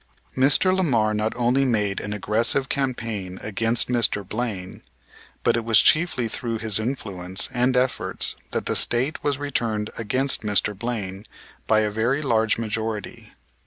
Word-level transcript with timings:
Mr. 0.35 0.75
Lamar 0.75 1.13
not 1.13 1.31
only 1.35 1.63
made 1.63 2.01
an 2.01 2.11
aggressive 2.11 2.69
campaign 2.69 3.37
against 3.43 3.87
Mr. 3.87 4.27
Blaine, 4.27 4.81
but 5.43 5.55
it 5.55 5.63
was 5.63 5.79
chiefly 5.79 6.27
through 6.27 6.57
his 6.57 6.79
influence 6.79 7.49
and 7.53 7.77
efforts 7.77 8.35
that 8.49 8.65
the 8.65 8.75
State 8.75 9.23
was 9.23 9.37
returned 9.37 9.91
against 9.99 10.41
Mr. 10.41 10.75
Blaine 10.75 11.23
by 11.67 11.81
a 11.81 11.91
very 11.91 12.23
large 12.23 12.57
majority. 12.57 13.35